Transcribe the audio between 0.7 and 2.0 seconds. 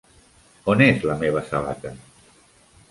On és la meva sabata?